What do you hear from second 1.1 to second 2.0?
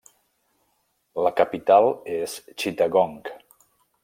La capital